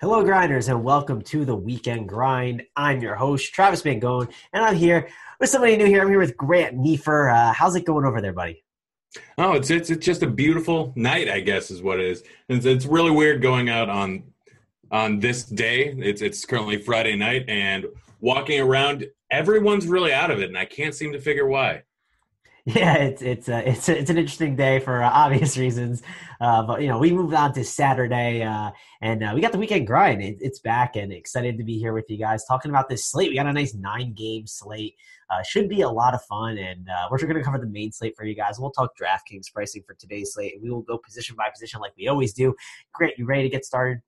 [0.00, 2.62] Hello, grinders, and welcome to the weekend grind.
[2.74, 6.00] I'm your host, Travis Mangone, and I'm here with somebody new here.
[6.00, 7.28] I'm here with Grant Neefer.
[7.28, 8.64] Uh, how's it going over there, buddy?
[9.36, 12.22] Oh, it's, it's it's just a beautiful night, I guess, is what it is.
[12.48, 14.22] It's, it's really weird going out on
[14.90, 15.94] on this day.
[15.98, 17.84] It's it's currently Friday night, and
[18.20, 21.82] walking around, everyone's really out of it, and I can't seem to figure why.
[22.74, 26.02] Yeah, it's it's uh, it's it's an interesting day for uh, obvious reasons,
[26.40, 28.70] uh, but you know we moved on to Saturday, uh,
[29.00, 30.22] and uh, we got the weekend grind.
[30.22, 33.30] It, it's back, and excited to be here with you guys talking about this slate.
[33.30, 34.94] We got a nice nine game slate.
[35.30, 38.14] Uh, should be a lot of fun, and we're going to cover the main slate
[38.16, 38.60] for you guys.
[38.60, 41.92] We'll talk DraftKings pricing for today's slate, and we will go position by position like
[41.96, 42.54] we always do.
[42.92, 44.00] Great, you ready to get started?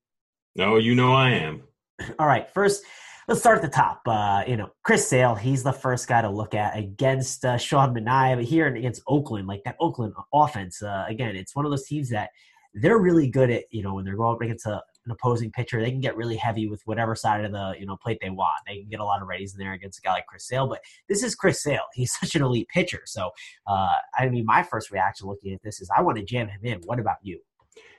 [0.55, 1.63] No, you know I am.
[2.19, 2.85] All right, first
[3.29, 4.03] let's start at the top.
[4.07, 7.95] Uh, you know, Chris Sale, he's the first guy to look at against uh, Sean
[7.95, 11.71] Manaea, but here and against Oakland, like that Oakland offense, uh, again, it's one of
[11.71, 12.31] those teams that
[12.75, 15.81] they're really good at, you know, when they're going up against a, an opposing pitcher,
[15.81, 18.57] they can get really heavy with whatever side of the, you know, plate they want.
[18.67, 20.69] They can get a lot of righties in there against a guy like Chris Sale,
[20.69, 21.83] but this is Chris Sale.
[21.95, 23.03] He's such an elite pitcher.
[23.05, 23.31] So,
[23.67, 26.61] uh, I mean, my first reaction looking at this is I want to jam him
[26.65, 26.81] in.
[26.85, 27.41] What about you?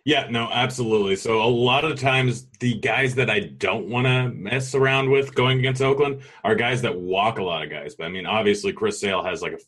[0.05, 1.15] Yeah, no, absolutely.
[1.15, 5.33] So a lot of times the guys that I don't want to mess around with
[5.33, 7.95] going against Oakland are guys that walk a lot of guys.
[7.95, 9.59] But I mean, obviously Chris Sale has like a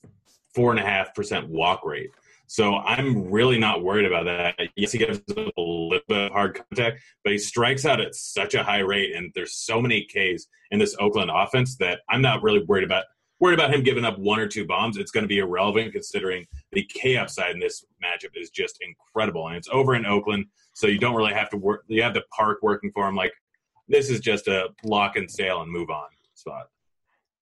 [0.54, 2.12] four and a half percent walk rate.
[2.48, 4.70] So I'm really not worried about that.
[4.76, 8.54] Yes, he gives a little bit of hard contact, but he strikes out at such
[8.54, 12.44] a high rate, and there's so many Ks in this Oakland offense that I'm not
[12.44, 13.06] really worried about
[13.40, 14.98] worried about him giving up one or two bombs.
[14.98, 19.48] It's going to be irrelevant considering the K upside in this matchup is just incredible,
[19.48, 21.84] and it's over in Oakland, so you don't really have to work.
[21.88, 23.16] You have the park working for him.
[23.16, 23.34] Like
[23.88, 26.68] this is just a lock and Sale and move on spot.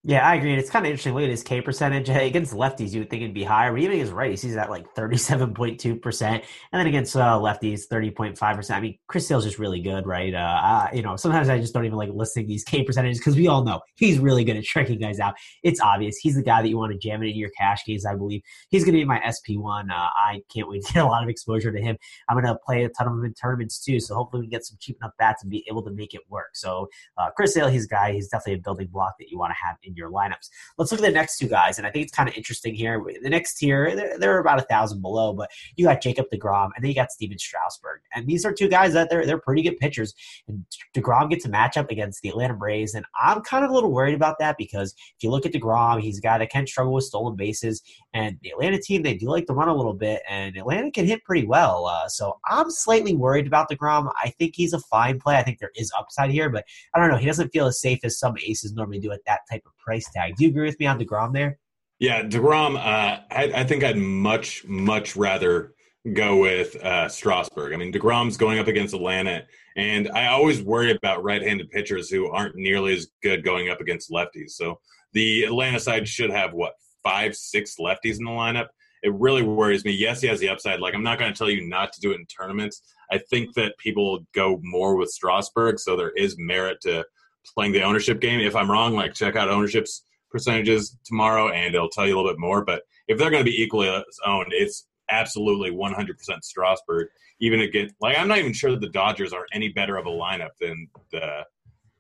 [0.06, 0.54] Yeah, I agree.
[0.56, 1.14] It's kind of interesting.
[1.14, 2.10] Look at his K percentage.
[2.10, 4.94] Against lefties, you would think it'd be higher, but even against righties, he's at like
[4.96, 6.22] 37.2%.
[6.30, 6.44] And
[6.74, 8.72] then against uh, lefties, 30.5%.
[8.72, 10.34] I mean, Chris Sale's just really good, right?
[10.34, 13.38] Uh, I, you know, sometimes I just don't even like listing these K percentages because
[13.38, 15.36] we all know he's really good at tricking guys out.
[15.64, 16.18] It's obvious.
[16.18, 18.42] He's the guy that you want to jam into your cash games, I believe.
[18.68, 19.90] He's going to be my SP1.
[19.90, 21.96] Uh, I can't wait to get a lot of exposure to him.
[22.28, 24.66] I'm going to play a ton of them in tournaments too, so hopefully we get
[24.66, 26.50] some cheap enough bats and be able to make it work.
[26.56, 28.12] So, uh, Chris Sale, he's a guy.
[28.12, 30.50] He's definitely a building block that you want to have in your lineups.
[30.78, 33.04] Let's look at the next two guys, and I think it's kind of interesting here.
[33.22, 36.84] The next tier, they're, they're about a thousand below, but you got Jacob Degrom, and
[36.84, 39.78] then you got Stephen Strasburg, and these are two guys that they're they're pretty good
[39.78, 40.14] pitchers.
[40.48, 40.66] And
[40.96, 44.16] Degrom gets a matchup against the Atlanta Braves, and I'm kind of a little worried
[44.16, 47.06] about that because if you look at Degrom, he's a guy that can struggle with
[47.06, 47.82] stolen bases,
[48.14, 51.06] and the Atlanta team they do like to run a little bit, and Atlanta can
[51.06, 51.86] hit pretty well.
[51.86, 54.12] Uh, so I'm slightly worried about Degrom.
[54.22, 55.38] I think he's a fine play.
[55.38, 57.18] I think there is upside here, but I don't know.
[57.18, 60.06] He doesn't feel as safe as some aces normally do at that type of price
[60.14, 60.36] tag.
[60.38, 61.60] Do you agree with me on Degrom there?
[62.00, 62.76] Yeah, Degrom.
[62.76, 65.74] Uh, I, I, think I'd much much rather
[66.12, 67.74] go with uh, Strasburg.
[67.74, 69.44] I mean, Degrom's going up against Atlanta,
[69.78, 74.12] and I always worry about right-handed pitchers who aren't nearly as good going up against
[74.12, 74.52] lefties.
[74.52, 74.80] So
[75.14, 76.74] the Atlanta side should have what
[77.04, 78.68] five, six lefties in the lineup.
[79.04, 79.92] It really worries me.
[79.92, 80.80] Yes, he has the upside.
[80.80, 82.82] Like I'm not going to tell you not to do it in tournaments.
[83.12, 87.06] I think that people go more with Strasburg, so there is merit to
[87.54, 88.40] playing the ownership game.
[88.40, 92.32] If I'm wrong, like check out ownerships percentages tomorrow, and it'll tell you a little
[92.32, 92.66] bit more.
[92.66, 93.88] But if they're going to be equally
[94.26, 97.08] owned, it's absolutely 100% Strasburg.
[97.40, 100.10] Even again, like I'm not even sure that the Dodgers are any better of a
[100.10, 101.44] lineup than the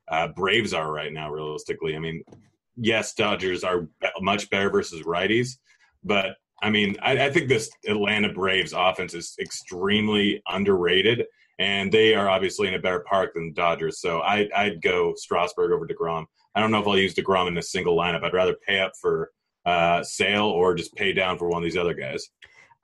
[0.09, 1.31] uh, Braves are right now.
[1.31, 2.23] Realistically, I mean,
[2.75, 3.87] yes, Dodgers are
[4.21, 5.57] much better versus righties,
[6.03, 11.25] but I mean, I, I think this Atlanta Braves offense is extremely underrated
[11.63, 14.01] and they are obviously in a better park than the Dodgers.
[14.01, 16.25] So I, I'd go Strasburg over Degrom.
[16.53, 18.21] I don't know if I'll use Degrom in a single lineup.
[18.21, 19.31] I'd rather pay up for
[19.65, 22.27] uh, Sale or just pay down for one of these other guys.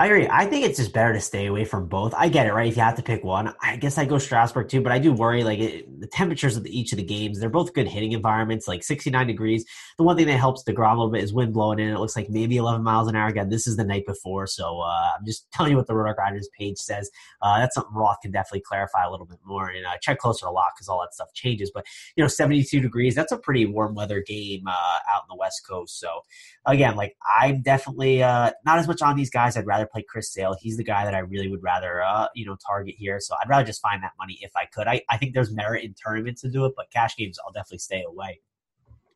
[0.02, 0.30] I agree.
[0.32, 2.14] I think it's just better to stay away from both.
[2.16, 2.70] I get it, right?
[2.70, 5.12] If you have to pick one, I guess I go Strasburg too, but I do
[5.12, 7.38] worry like it, the temperatures of the, each of the games.
[7.38, 9.66] They're both good hitting environments, like 69 degrees.
[9.98, 11.90] The one thing that helps the ground a little bit is wind blowing in.
[11.90, 13.28] It looks like maybe 11 miles an hour.
[13.28, 16.14] Again, this is the night before, so uh, I'm just telling you what the Roto
[16.14, 17.12] Grinders page says.
[17.42, 20.46] Uh, that's something Roth can definitely clarify a little bit more and uh, check closer
[20.46, 21.72] to lock because all that stuff changes.
[21.76, 21.86] But
[22.16, 25.68] you know, 72 degrees, that's a pretty warm weather game uh, out in the West
[25.68, 26.00] Coast.
[26.00, 26.22] So
[26.66, 29.58] again, like I'm definitely uh, not as much on these guys.
[29.58, 30.56] I'd rather play Chris Sale.
[30.60, 33.20] He's the guy that I really would rather, uh, you know, target here.
[33.20, 34.88] So I'd rather just find that money if I could.
[34.88, 37.80] I, I think there's merit in tournaments to do it, but cash games, I'll definitely
[37.80, 38.40] stay away.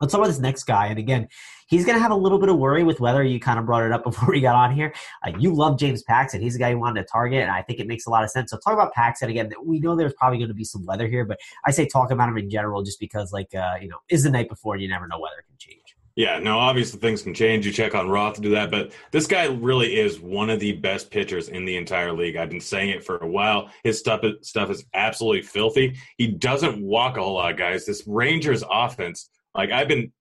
[0.01, 0.87] Let's talk about this next guy.
[0.87, 1.29] And again,
[1.67, 3.83] he's going to have a little bit of worry with whether you kind of brought
[3.83, 4.93] it up before we got on here.
[5.25, 6.41] Uh, you love James Paxton.
[6.41, 8.29] He's the guy you wanted to target, and I think it makes a lot of
[8.29, 8.51] sense.
[8.51, 9.49] So talk about Paxton again.
[9.63, 12.27] We know there's probably going to be some weather here, but I say talk about
[12.27, 14.89] him in general just because, like, uh, you know, is the night before and you
[14.89, 15.82] never know weather can change.
[16.15, 17.65] Yeah, no, obviously things can change.
[17.65, 20.73] You check on Roth to do that, but this guy really is one of the
[20.73, 22.35] best pitchers in the entire league.
[22.35, 23.71] I've been saying it for a while.
[23.83, 25.97] His stuff stuff is absolutely filthy.
[26.17, 27.87] He doesn't walk a whole lot, guys.
[27.87, 30.11] This Rangers offense, like I've been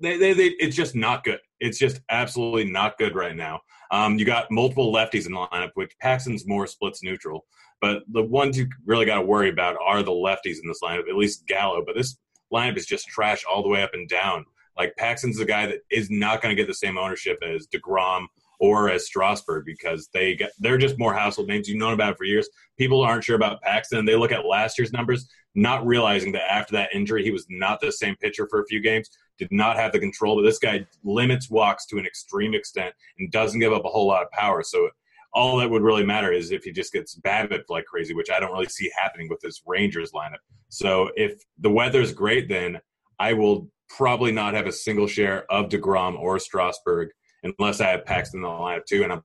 [0.00, 1.40] they, they, they, it's just not good.
[1.58, 3.60] It's just absolutely not good right now.
[3.90, 7.44] Um, you got multiple lefties in the lineup, which Paxton's more splits neutral.
[7.80, 11.08] But the ones you really got to worry about are the lefties in this lineup,
[11.08, 11.82] at least Gallo.
[11.84, 12.16] But this
[12.52, 14.44] lineup is just trash all the way up and down.
[14.76, 18.26] Like Paxton's the guy that is not going to get the same ownership as Degrom
[18.58, 21.68] or as Strasburg because they get they're just more household names.
[21.68, 22.48] You've known about for years.
[22.78, 24.04] People aren't sure about Paxton.
[24.04, 27.80] They look at last year's numbers, not realizing that after that injury, he was not
[27.80, 30.36] the same pitcher for a few games did not have the control.
[30.36, 34.06] But this guy limits walks to an extreme extent and doesn't give up a whole
[34.06, 34.62] lot of power.
[34.62, 34.90] So
[35.32, 38.38] all that would really matter is if he just gets BABIP like crazy, which I
[38.38, 40.42] don't really see happening with this Rangers lineup.
[40.68, 42.80] So if the weather's great, then
[43.18, 47.10] I will probably not have a single share of DeGrom or Strasburg
[47.42, 49.22] unless I have Paxton in the lineup too, and I'm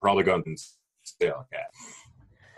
[0.00, 0.56] probably going to
[1.04, 1.70] stay like that.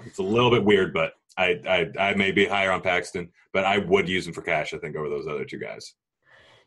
[0.06, 3.64] It's a little bit weird, but I, I I may be higher on Paxton, but
[3.64, 4.74] I would use him for cash.
[4.74, 5.94] I think over those other two guys.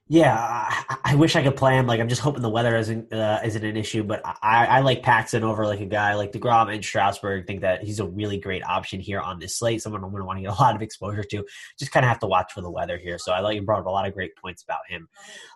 [0.10, 1.88] Yeah, I, I, wish I could play him.
[1.88, 4.04] Like, I'm just hoping the weather isn't uh, isn't an issue.
[4.04, 7.48] But I, I like Paxton over like a guy like Degrom and Strasburg.
[7.48, 9.82] Think that he's a really great option here on this slate.
[9.82, 11.46] Someone I'm going to want to get a lot of exposure to.
[11.80, 13.18] Just kind of have to watch for the weather here.
[13.18, 15.08] So I like you brought up a lot of great points about him.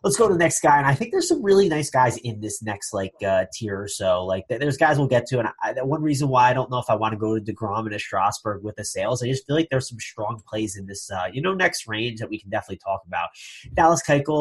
[0.02, 2.40] Let's go to the next guy, and I think there's some really nice guys in
[2.40, 4.24] this next like uh, tier or so.
[4.24, 6.90] Like, there's guys we'll get to, and I, one reason why I don't know if
[6.90, 9.58] I want to go to Degrom and a Strasburg with the sales, I just feel
[9.58, 12.50] like there's some strong plays in this uh, you know next range that we can
[12.50, 13.28] definitely talk about.
[13.74, 14.37] Dallas Keuchel.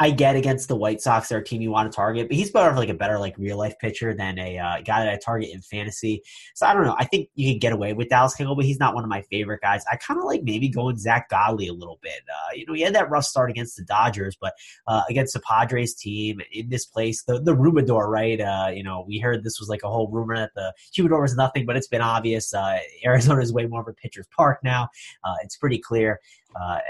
[0.00, 2.50] I get against the White Sox, they're a team you want to target, but he's
[2.50, 5.18] better of like a better like real life pitcher than a uh, guy that I
[5.24, 6.22] target in fantasy.
[6.54, 6.96] So I don't know.
[6.98, 9.22] I think you can get away with Dallas Keuchel, but he's not one of my
[9.22, 9.84] favorite guys.
[9.90, 12.22] I kind of like maybe going Zack Godley a little bit.
[12.28, 14.52] Uh, you know, he had that rough start against the Dodgers, but
[14.88, 18.40] uh, against the Padres team in this place, the the Rumidor, right?
[18.40, 21.36] Uh, you know, we heard this was like a whole rumor that the Humidor was
[21.36, 22.52] nothing, but it's been obvious.
[22.52, 24.88] Uh, Arizona is way more of a pitcher's park now.
[25.22, 26.18] Uh, it's pretty clear,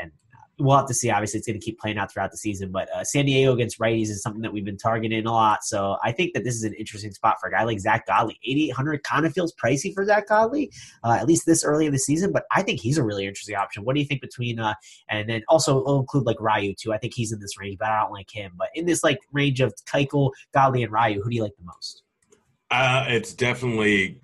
[0.01, 0.11] and
[0.59, 1.11] we'll have to see.
[1.11, 2.71] Obviously, it's going to keep playing out throughout the season.
[2.71, 5.65] But uh, San Diego against righties is something that we've been targeting a lot.
[5.65, 8.39] So I think that this is an interesting spot for a guy like Zack Godley.
[8.45, 10.71] 8,800 kind of feels pricey for Zack Godley,
[11.05, 12.33] uh, at least this early in the season.
[12.33, 13.85] But I think he's a really interesting option.
[13.85, 14.75] What do you think between, uh,
[15.09, 16.93] and then also we'll include like Ryu too.
[16.93, 18.53] I think he's in this range, but I don't like him.
[18.57, 21.65] But in this like range of Keuchel, Godley, and Ryu, who do you like the
[21.65, 22.03] most?
[22.71, 24.21] Uh, it's definitely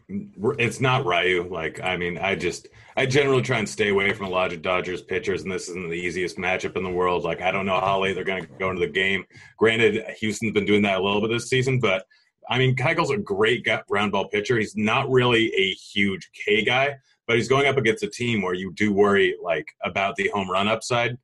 [0.59, 1.49] it's not Ryu.
[1.49, 4.63] Like I mean, I just I generally try and stay away from a lot of
[4.63, 7.25] Dodgers pitchers, and this isn't the easiest matchup in the world.
[7.25, 9.25] Like I don't know how late they're going to go into the game.
[9.57, 12.07] Granted, Houston's been doing that a little bit this season, but
[12.49, 14.59] I mean, Keuchel's a great ground ball pitcher.
[14.59, 16.97] He's not really a huge K guy,
[17.27, 20.51] but he's going up against a team where you do worry like about the home
[20.51, 21.19] run upside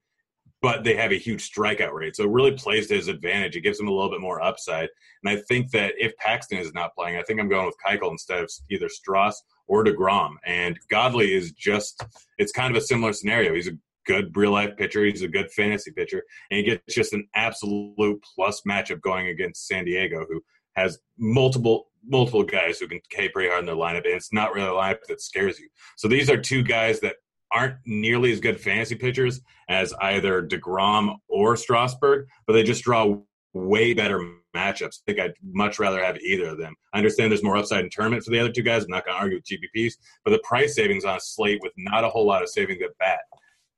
[0.62, 2.17] but they have a huge strikeout rate.
[2.17, 3.57] So it really plays to his advantage.
[3.57, 4.89] It gives him a little bit more upside.
[5.25, 8.11] And I think that if Paxton is not playing, I think I'm going with Keuchel
[8.11, 10.35] instead of either Strauss or DeGrom.
[10.45, 12.05] And Godley is just,
[12.39, 13.55] it's kind of a similar scenario.
[13.55, 15.05] He's a good real life pitcher.
[15.05, 16.23] He's a good fantasy pitcher.
[16.50, 20.43] And he gets just an absolute plus matchup going against San Diego, who
[20.75, 24.55] has multiple multiple guys who can K pretty hard in their lineup, and it's not
[24.55, 25.69] really a lineup that scares you.
[25.97, 27.17] So these are two guys that
[27.52, 33.19] aren't nearly as good fantasy pitchers as either DeGrom or Strasburg, but they just draw
[33.52, 35.00] way better matchups.
[35.00, 36.75] I think I'd much rather have either of them.
[36.92, 38.85] I understand there's more upside in tournament for the other two guys.
[38.85, 41.73] I'm not going to argue with GPPs, but the price savings on a slate with
[41.76, 43.21] not a whole lot of savings at bat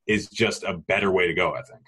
[0.07, 1.83] is just a better way to go, I think.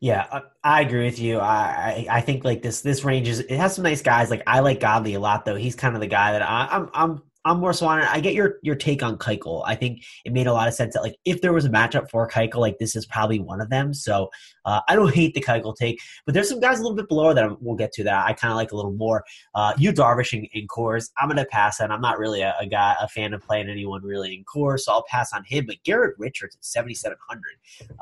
[0.00, 1.38] Yeah, I agree with you.
[1.40, 4.28] I, I think like this this range is it has some nice guys.
[4.28, 5.56] Like I like Godley a lot though.
[5.56, 8.08] He's kind of the guy that I, I'm I'm I'm more so on it.
[8.10, 9.62] I get your your take on Keuchel.
[9.64, 12.10] I think it made a lot of sense that like if there was a matchup
[12.10, 13.94] for Keuchel, like this is probably one of them.
[13.94, 14.30] So
[14.64, 17.32] uh, I don't hate the Keuchel take, but there's some guys a little bit below
[17.32, 19.24] that we'll get to that I kind of like a little more.
[19.54, 21.92] Uh, Yu Darvish in, in Coors, I'm gonna pass on.
[21.92, 24.92] I'm not really a, a, guy a fan of playing anyone really in Coors, so
[24.92, 25.66] I'll pass on him.
[25.66, 27.42] But Garrett Richards at 7,700.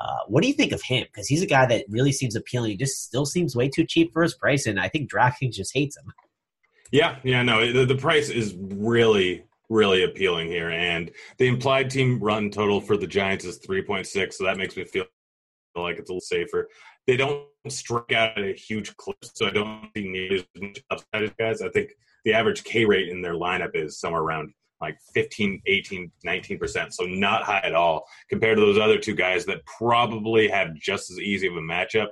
[0.01, 1.05] Uh, what do you think of him?
[1.05, 2.71] Because he's a guy that really seems appealing.
[2.71, 5.75] He just still seems way too cheap for his price, and I think DraftKings just
[5.75, 6.13] hates him.
[6.95, 10.71] Yeah, yeah, no, the, the price is really really appealing here.
[10.71, 14.85] And the implied team run total for the Giants is 3.6, so that makes me
[14.85, 15.07] feel
[15.75, 16.69] like it's a little safer.
[17.09, 21.25] They don't strike out at a huge clip, so I don't nearly as much upside
[21.25, 21.63] as guys.
[21.63, 21.91] I think
[22.25, 26.93] the average K rate in their lineup is somewhere around like 15, 18, 19%.
[26.93, 31.11] So not high at all compared to those other two guys that probably have just
[31.11, 32.11] as easy of a matchup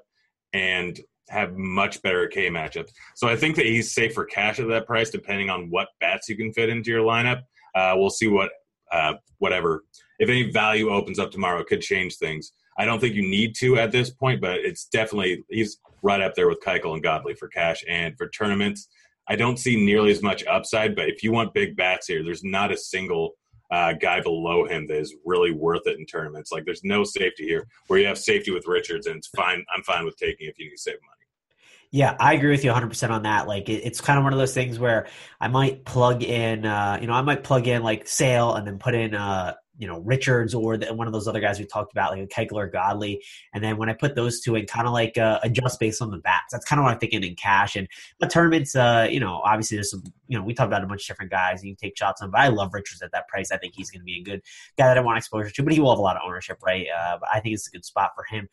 [0.52, 0.98] and
[1.32, 2.90] have much better K matchups.
[3.14, 6.28] So I think that he's safe for cash at that price, depending on what bats
[6.28, 7.42] you can fit into your lineup.
[7.74, 8.50] Uh, we'll see what
[8.92, 9.82] uh, whatever
[10.22, 12.52] if any value opens up tomorrow, it could change things.
[12.78, 16.36] I don't think you need to at this point, but it's definitely he's right up
[16.36, 18.88] there with Keuchel and Godley for cash and for tournaments.
[19.28, 22.44] I don't see nearly as much upside, but if you want big bats here, there's
[22.44, 23.32] not a single
[23.72, 26.52] uh, guy below him that is really worth it in tournaments.
[26.52, 29.64] Like there's no safety here where you have safety with Richards, and it's fine.
[29.74, 31.11] I'm fine with taking if you need to save money.
[31.92, 33.46] Yeah, I agree with you 100% on that.
[33.46, 35.06] Like, it, it's kind of one of those things where
[35.40, 38.78] I might plug in, uh, you know, I might plug in like Sale and then
[38.78, 41.92] put in, uh, you know Richards or the, one of those other guys we talked
[41.92, 43.22] about, like a Keuchel Godley.
[43.52, 46.10] And then when I put those two in, kind of like uh, adjust based on
[46.10, 46.52] the bats.
[46.52, 47.74] That's kind of what I'm thinking in cash.
[47.74, 47.88] And
[48.20, 51.02] the tournaments, uh, you know, obviously there's some, you know, we talked about a bunch
[51.02, 51.60] of different guys.
[51.60, 53.50] And you can take shots on, but I love Richards at that price.
[53.50, 54.42] I think he's going to be a good
[54.78, 55.62] guy that I want exposure to.
[55.62, 56.86] But he will have a lot of ownership, right?
[56.96, 58.48] Uh, but I think it's a good spot for him.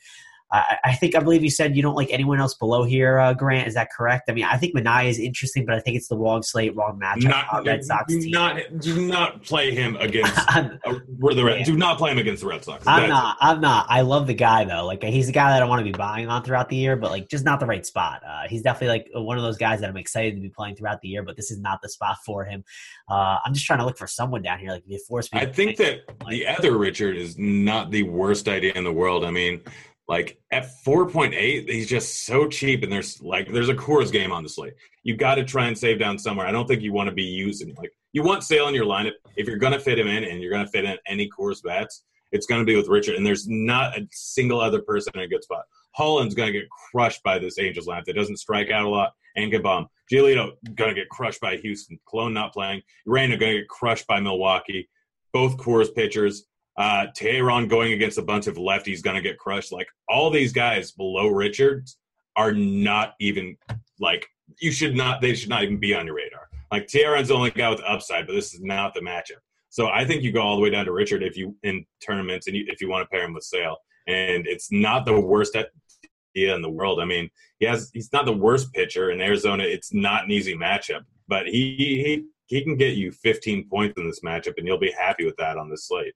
[0.52, 3.34] I, I, think I believe you said you don't like anyone else below here, uh,
[3.34, 3.68] Grant.
[3.68, 4.30] Is that correct?
[4.30, 7.00] I mean, I think Manaea is interesting, but I think it's the wrong slate, wrong
[7.00, 7.30] matchup.
[7.30, 8.32] Not, uh, Red Sox do team.
[8.32, 11.60] not do not play him against uh, the Red.
[11.60, 11.66] Yeah.
[11.66, 12.86] Do not play him against the Red Sox.
[12.88, 13.38] I'm That's not.
[13.40, 13.86] I'm not.
[13.90, 14.86] I love the guy though.
[14.86, 17.12] Like he's the guy that I want to be buying on throughout the year, but
[17.12, 18.24] like just not the right spot.
[18.28, 21.02] Uh, he's definitely like one of those guys that I'm excited to be playing throughout
[21.02, 22.64] the year, but this is not the spot for him.
[23.08, 25.40] Uh, I'm just trying to look for someone down here like force me.
[25.40, 29.24] I think that like, the other Richard is not the worst idea in the world.
[29.24, 29.62] I mean
[30.10, 34.42] like at 4.8, he's just so cheap, and there's like there's a Coors game on
[34.42, 34.74] the slate.
[35.04, 36.48] You got to try and save down somewhere.
[36.48, 39.12] I don't think you want to be using like you want Sale in your lineup
[39.38, 41.62] if you're going to fit him in, and you're going to fit in any Coors
[41.64, 42.04] bats.
[42.32, 45.28] It's going to be with Richard, and there's not a single other person in a
[45.28, 45.66] good spot.
[45.92, 49.14] Holland's going to get crushed by this Angels lineup that doesn't strike out a lot
[49.36, 49.88] and get bomb.
[50.12, 52.00] Giolito going to get crushed by Houston.
[52.10, 52.82] Colon not playing.
[53.08, 54.90] Urena going to get crushed by Milwaukee.
[55.34, 56.46] Both Coors pitchers.
[56.80, 59.74] Uh, Teheran going against a bunch of lefties going to get crushed.
[59.74, 61.98] Like all these guys below Richards
[62.38, 63.58] are not even
[64.00, 64.26] like
[64.62, 65.20] you should not.
[65.20, 66.48] They should not even be on your radar.
[66.72, 69.42] Like Teheran's the only guy with upside, but this is not the matchup.
[69.70, 72.48] So I think you go all the way down to Richard if you in tournaments
[72.48, 75.56] and you, if you want to pair him with Sale, and it's not the worst
[75.56, 77.02] idea in the world.
[77.02, 79.64] I mean, he has he's not the worst pitcher in Arizona.
[79.64, 84.08] It's not an easy matchup, but he he he can get you 15 points in
[84.08, 86.14] this matchup, and you'll be happy with that on this slate.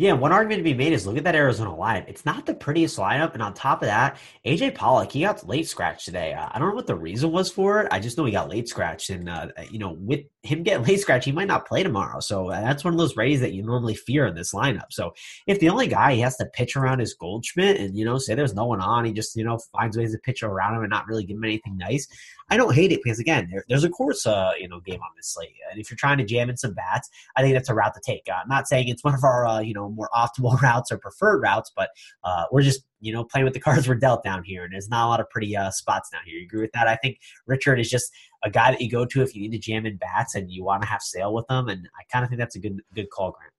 [0.00, 2.08] Yeah, one argument to be made is look at that Arizona lineup.
[2.08, 5.66] It's not the prettiest lineup, and on top of that, AJ Pollock he got late
[5.66, 6.34] scratch today.
[6.34, 7.88] Uh, I don't know what the reason was for it.
[7.90, 11.00] I just know he got late scratch, and uh, you know, with him getting late
[11.00, 12.20] scratch, he might not play tomorrow.
[12.20, 14.90] So that's one of those rays that you normally fear in this lineup.
[14.90, 15.12] So
[15.46, 18.34] if the only guy he has to pitch around is Goldschmidt, and you know, say
[18.34, 20.90] there's no one on, he just you know finds ways to pitch around him and
[20.90, 22.08] not really give him anything nice.
[22.50, 25.10] I don't hate it because again, there, there's a Coors, uh, you know, game on
[25.16, 27.74] this slate, and if you're trying to jam in some bats, I think that's a
[27.74, 28.26] route to take.
[28.28, 30.98] Uh, I'm not saying it's one of our, uh, you know, more optimal routes or
[30.98, 31.90] preferred routes, but
[32.24, 34.88] uh, we're just, you know, playing with the cards we're dealt down here, and there's
[34.88, 36.38] not a lot of pretty uh, spots down here.
[36.38, 36.88] You agree with that?
[36.88, 38.10] I think Richard is just
[38.44, 40.64] a guy that you go to if you need to jam in bats and you
[40.64, 43.10] want to have sale with them, and I kind of think that's a good good
[43.10, 43.52] call, Grant.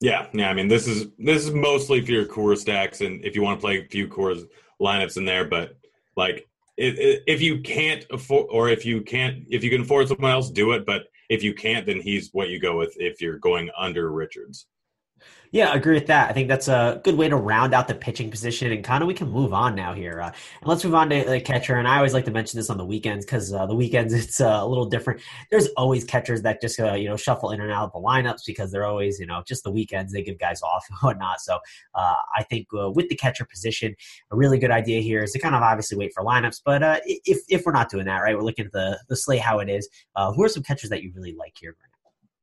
[0.00, 0.48] Yeah, yeah.
[0.48, 3.58] I mean, this is this is mostly for your core stacks, and if you want
[3.58, 4.46] to play a few Coors
[4.80, 5.76] lineups in there, but
[6.16, 10.50] like if you can't afford, or if you can't, if you can afford someone else,
[10.50, 10.86] do it.
[10.86, 14.66] But if you can't, then he's what you go with if you're going under Richards.
[15.52, 16.30] Yeah, I agree with that.
[16.30, 19.08] I think that's a good way to round out the pitching position, and kind of
[19.08, 20.20] we can move on now here.
[20.20, 21.74] Uh, and let's move on to the catcher.
[21.74, 24.40] And I always like to mention this on the weekends because uh, the weekends it's
[24.40, 25.20] uh, a little different.
[25.50, 28.42] There's always catchers that just uh, you know shuffle in and out of the lineups
[28.46, 31.40] because they're always you know just the weekends they give guys off and whatnot.
[31.40, 31.58] So
[31.96, 33.96] uh, I think uh, with the catcher position,
[34.30, 36.62] a really good idea here is to kind of obviously wait for lineups.
[36.64, 39.58] But if if we're not doing that, right, we're looking at the the slate how
[39.58, 39.88] it is.
[40.16, 41.74] who are some catchers that you really like here?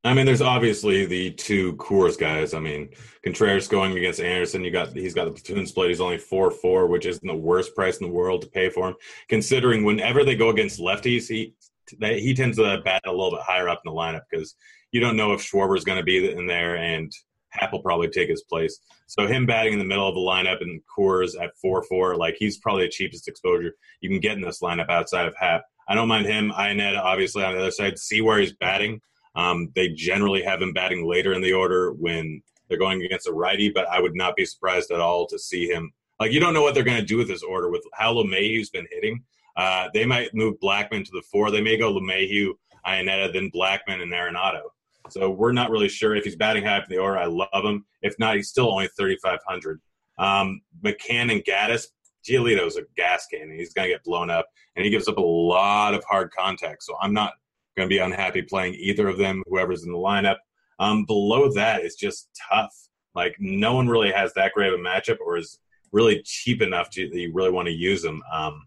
[0.04, 2.54] I mean, there's obviously the two Coors guys.
[2.54, 2.90] I mean,
[3.24, 4.64] Contreras going against Anderson.
[4.64, 5.88] You got he's got the platoon split.
[5.88, 8.88] He's only four four, which isn't the worst price in the world to pay for
[8.88, 8.94] him.
[9.28, 11.54] Considering whenever they go against lefties, he
[12.00, 14.54] he tends to bat a little bit higher up in the lineup because
[14.92, 17.10] you don't know if Schwarber is going to be in there, and
[17.50, 18.78] Happ will probably take his place.
[19.08, 22.36] So him batting in the middle of the lineup and Coors at four four, like
[22.38, 25.62] he's probably the cheapest exposure you can get in this lineup outside of Happ.
[25.88, 26.52] I don't mind him.
[26.52, 27.98] Iannetta obviously on the other side.
[27.98, 29.00] See where he's batting.
[29.38, 33.32] Um, they generally have him batting later in the order when they're going against a
[33.32, 35.92] righty, but I would not be surprised at all to see him.
[36.18, 38.68] Like you don't know what they're going to do with this order with how LeMahieu's
[38.68, 39.22] been hitting.
[39.56, 41.52] Uh, they might move Blackmon to the four.
[41.52, 42.50] They may go LeMahieu,
[42.84, 44.62] Iannetta, then Blackmon and Arenado.
[45.08, 47.18] So we're not really sure if he's batting high up in the order.
[47.18, 47.86] I love him.
[48.02, 49.80] If not, he's still only 3,500.
[50.18, 51.86] Um, McCann and Gattis,
[52.28, 53.50] Giolito's a gas can.
[53.50, 56.82] He's going to get blown up, and he gives up a lot of hard contact.
[56.82, 57.34] So I'm not
[57.78, 60.36] going to be unhappy playing either of them, whoever's in the lineup.
[60.78, 62.74] Um, below that is just tough.
[63.14, 65.58] Like no one really has that great of a matchup or is
[65.92, 68.22] really cheap enough to that you really want to use them.
[68.32, 68.66] Um,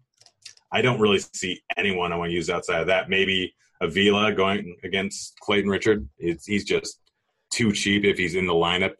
[0.72, 3.08] I don't really see anyone I want to use outside of that.
[3.08, 6.08] Maybe Avila going against Clayton Richard.
[6.18, 7.00] It's, he's just
[7.50, 8.94] too cheap if he's in the lineup.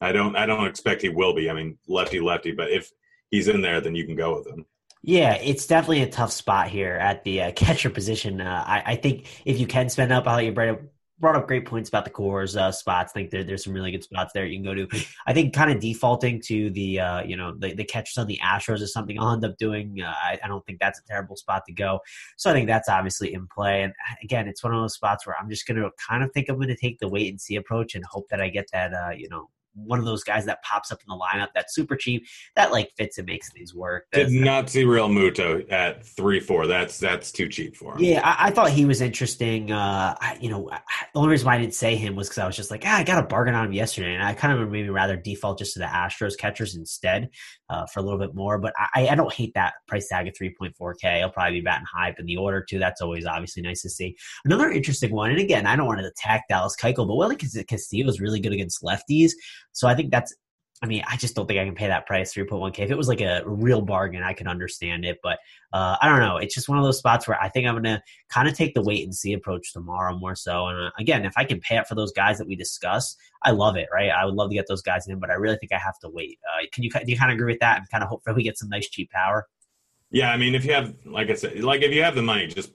[0.00, 0.36] I don't.
[0.36, 1.48] I don't expect he will be.
[1.48, 2.90] I mean, lefty lefty, but if
[3.30, 4.66] he's in there, then you can go with him.
[5.06, 8.40] Yeah, it's definitely a tough spot here at the uh, catcher position.
[8.40, 10.80] Uh, I, I, think if you can spend up, I'll let you bring up
[11.20, 13.12] brought up great points about the Coors uh, spots.
[13.14, 15.06] I think there, there's some really good spots there you can go to.
[15.26, 18.40] I think kind of defaulting to the uh, you know the, the catchers on the
[18.42, 20.02] Astros is something I'll end up doing.
[20.02, 22.00] Uh, I, I, don't think that's a terrible spot to go.
[22.36, 23.84] So I think that's obviously in play.
[23.84, 26.32] And uh, again, it's one of those spots where I'm just going to kind of
[26.32, 28.66] think I'm going to take the wait and see approach and hope that I get
[28.72, 31.96] that you know one of those guys that pops up in the lineup that's super
[31.96, 34.06] cheap that like fits and makes things work.
[34.12, 36.66] That's, Did not see Realmuto at three four.
[36.66, 38.02] That's that's too cheap for him.
[38.02, 39.70] Yeah, I, I thought he was interesting.
[39.70, 40.80] Uh, I, you know, I,
[41.12, 42.96] the only reason why I didn't say him was because I was just like, ah,
[42.96, 45.74] I got a bargain on him yesterday, and I kind of maybe rather default just
[45.74, 47.28] to the Astros catchers instead
[47.68, 48.58] uh, for a little bit more.
[48.58, 51.18] But I, I don't hate that price tag at three point four k.
[51.18, 52.78] He'll probably be batting high in the order too.
[52.78, 54.16] That's always obviously nice to see.
[54.44, 58.08] Another interesting one, and again, I don't want to attack Dallas Keuchel, but Willie Castillo
[58.08, 59.32] is really good against lefties,
[59.76, 60.34] so I think that's
[60.82, 62.80] I mean, I just don't think I can pay that price, 3.1K.
[62.80, 65.18] If it was like a real bargain, I could understand it.
[65.22, 65.38] But
[65.72, 66.36] uh, I don't know.
[66.36, 68.74] It's just one of those spots where I think I'm going to kind of take
[68.74, 70.66] the wait and see approach tomorrow more so.
[70.66, 73.52] And uh, again, if I can pay up for those guys that we discussed, I
[73.52, 74.10] love it, right?
[74.10, 76.10] I would love to get those guys in, but I really think I have to
[76.10, 76.38] wait.
[76.44, 78.36] Uh, can you, do you kind of agree with that and kind of hope that
[78.36, 79.46] we get some nice cheap power?
[80.10, 80.30] Yeah.
[80.30, 82.70] I mean, if you have, like I said, like if you have the money, just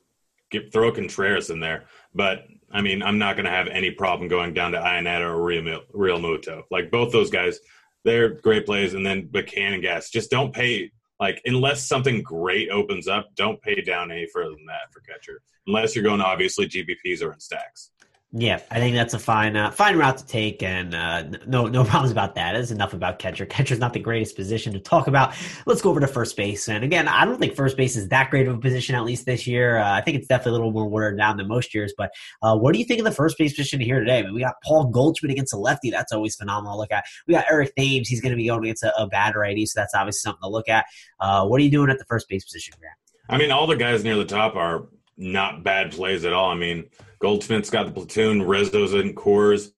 [0.51, 1.85] get, throw Contreras in there.
[2.13, 5.41] But I mean, I'm not going to have any problem going down to Iannetta or
[5.41, 6.63] Real, Realmuto.
[6.69, 7.59] Like both those guys–
[8.03, 8.93] they're great plays.
[8.93, 10.09] And then Buchanan and Gas.
[10.09, 14.65] Just don't pay like unless something great opens up, don't pay down any further than
[14.65, 15.41] that for catcher.
[15.67, 17.91] Unless you're going obviously GPPs or in stacks.
[18.33, 21.83] Yeah, I think that's a fine uh, fine route to take, and uh, no no
[21.85, 22.55] problems about that.
[22.55, 23.45] It's enough about catcher.
[23.45, 25.33] Catcher's not the greatest position to talk about.
[25.65, 28.29] Let's go over to first base, and again, I don't think first base is that
[28.29, 29.79] great of a position at least this year.
[29.79, 31.93] Uh, I think it's definitely a little more watered down than most years.
[31.97, 34.19] But uh, what do you think of the first base position here today?
[34.19, 35.91] I mean, we got Paul Goldschmidt against a lefty.
[35.91, 37.03] That's always phenomenal to look at.
[37.27, 38.07] We got Eric Thames.
[38.07, 40.49] He's going to be going against a, a, bad righty, so that's obviously something to
[40.49, 40.85] look at.
[41.19, 42.95] Uh, what are you doing at the first base position, Grant?
[43.29, 44.87] I mean, all the guys near the top are
[45.21, 46.51] not bad plays at all.
[46.51, 46.89] I mean.
[47.21, 48.41] Goldschmidt's got the platoon.
[48.41, 49.73] Rizzo's in Coors.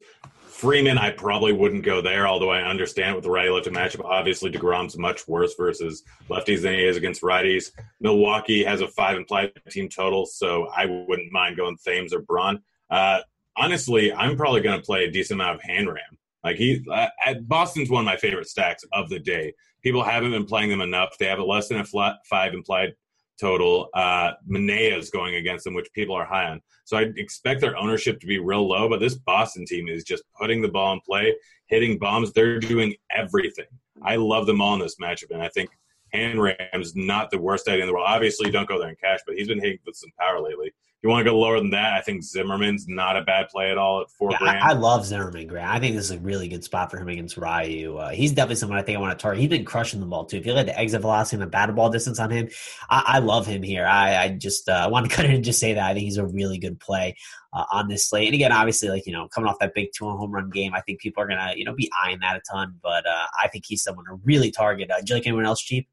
[0.48, 4.06] Freeman, I probably wouldn't go there, although I understand with the righty lefty matchup.
[4.06, 7.72] Obviously, DeGrom's much worse versus lefties than he is against righties.
[8.00, 12.62] Milwaukee has a five implied team total, so I wouldn't mind going Thames or Braun.
[12.90, 13.20] Uh,
[13.58, 15.98] honestly, I'm probably going to play a decent amount of Hanram.
[16.46, 17.08] Like he, uh,
[17.42, 19.54] Boston's one of my favorite stacks of the day.
[19.82, 21.18] People haven't been playing them enough.
[21.20, 22.94] They have a less than a flat five implied
[23.40, 23.90] total.
[23.94, 26.62] Uh, Manaea is going against them, which people are high on.
[26.86, 28.90] So I expect their ownership to be real low.
[28.90, 31.36] But this Boston team is just putting the ball in play,
[31.68, 32.34] hitting bombs.
[32.34, 33.66] They're doing everything.
[34.02, 35.70] I love them all in this matchup, and I think
[36.14, 38.08] Hanram's not the worst idea in the world.
[38.08, 41.10] Obviously, don't go there in cash, but he's been hitting with some power lately you
[41.10, 44.02] want to go lower than that, I think Zimmerman's not a bad play at all
[44.02, 44.64] at four yeah, grand.
[44.64, 45.70] I, I, love Zimmerman, Grant.
[45.70, 47.98] I think this is a really good spot for him against Ryu.
[47.98, 49.42] Uh, he's definitely someone I think I want to target.
[49.42, 50.38] He's been crushing the ball too.
[50.38, 52.48] If you look at the exit velocity and the batted ball distance on him,
[52.90, 53.86] I, I love him here.
[53.86, 56.18] I, I just uh, want to cut in and just say that I think he's
[56.18, 57.18] a really good play
[57.52, 58.28] uh, on this slate.
[58.28, 60.80] And again, obviously, like you know, coming off that big two home run game, I
[60.82, 62.76] think people are gonna you know be eyeing that a ton.
[62.82, 64.90] But uh, I think he's someone to really target.
[64.90, 65.90] Uh, do you like anyone else cheap?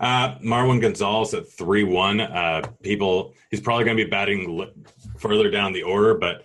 [0.00, 2.20] Uh, Marwin Gonzalez at three one.
[2.20, 4.66] Uh, people, he's probably going to be batting
[5.18, 6.42] further down the order, but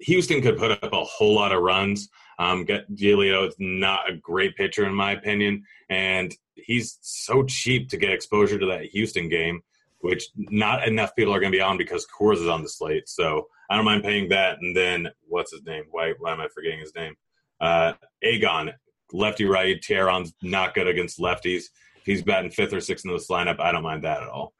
[0.00, 2.10] Houston could put up a whole lot of runs.
[2.38, 7.88] Um, get Giolito is not a great pitcher in my opinion, and he's so cheap
[7.88, 9.62] to get exposure to that Houston game,
[10.00, 13.08] which not enough people are going to be on because Coors is on the slate.
[13.08, 14.58] So I don't mind paying that.
[14.60, 15.84] And then what's his name?
[15.90, 17.14] Why why am I forgetting his name?
[17.58, 18.72] Uh, Agon,
[19.14, 19.80] lefty right.
[19.80, 21.70] Teheran's not good against lefties
[22.06, 24.54] he's batting fifth or sixth in this lineup, I don't mind that at all.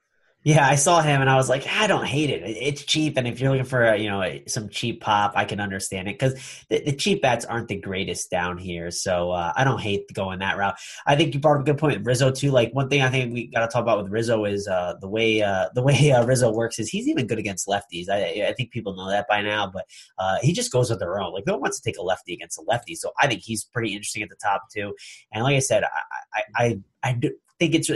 [0.46, 2.40] Yeah, I saw him and I was like, I don't hate it.
[2.44, 6.06] It's cheap, and if you're looking for you know some cheap pop, I can understand
[6.06, 6.34] it because
[6.68, 8.92] the, the, cheap bats aren't the greatest down here.
[8.92, 10.76] So uh, I don't hate going that route.
[11.04, 12.52] I think you brought up a good point, Rizzo too.
[12.52, 15.08] Like one thing I think we got to talk about with Rizzo is uh, the
[15.08, 18.08] way uh, the way uh, Rizzo works is he's even good against lefties.
[18.08, 21.20] I, I think people know that by now, but uh, he just goes with their
[21.20, 21.32] own.
[21.32, 23.64] Like no one wants to take a lefty against a lefty, so I think he's
[23.64, 24.94] pretty interesting at the top too.
[25.32, 27.20] And like I said, I I, I, I
[27.58, 27.90] think it's,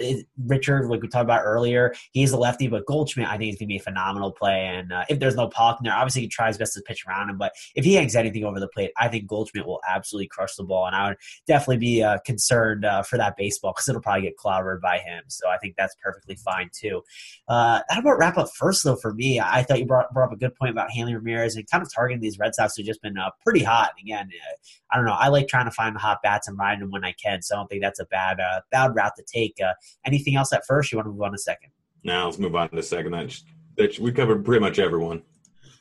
[0.47, 1.95] Richard, like we talked about earlier.
[2.13, 4.67] He's a lefty, but Goldschmidt, I think, is going to be a phenomenal play.
[4.67, 7.05] And uh, if there's no Pollock in there, obviously he tries his best to pitch
[7.07, 7.39] around him.
[7.39, 10.65] But if he hangs anything over the plate, I think Goldschmidt will absolutely crush the
[10.65, 10.87] ball.
[10.87, 14.37] And I would definitely be uh, concerned uh, for that baseball because it'll probably get
[14.37, 15.25] clobbered by him.
[15.29, 17.03] So I think that's perfectly fine too.
[17.49, 18.97] Uh, how about wrap up first though?
[18.97, 21.69] For me, I thought you brought, brought up a good point about Hanley Ramirez and
[21.71, 23.93] kind of targeting these Red Sox who've just been uh, pretty hot.
[23.99, 24.55] And again, uh,
[24.93, 25.17] I don't know.
[25.19, 27.43] I like trying to find the hot bats and riding them when I can.
[27.43, 29.50] So I don't think that's a bad uh, bad route to take.
[29.61, 29.73] Uh,
[30.05, 30.93] anything else at first?
[30.93, 31.71] You want to move on to second?
[32.05, 33.13] Now let's move on to second.
[33.13, 33.37] That,
[33.77, 35.23] that we covered pretty much everyone.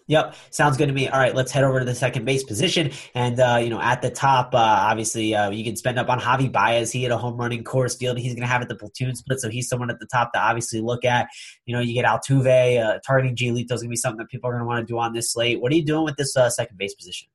[0.10, 1.08] Yep, sounds good to me.
[1.08, 4.02] All right, let's head over to the second base position, and uh, you know, at
[4.02, 6.92] the top, uh, obviously, uh, you can spend up on Javi Baez.
[6.92, 8.18] He had a home run in Coors Field.
[8.18, 10.40] He's going to have it the platoon split, so he's someone at the top to
[10.40, 11.28] obviously look at.
[11.68, 14.50] You know, you get Altuve uh, targeting Giolito is going to be something that people
[14.50, 15.62] are going to want to do on this slate.
[15.62, 17.28] What are you doing with this uh, second base position?